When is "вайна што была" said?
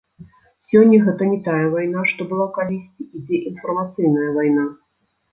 1.73-2.47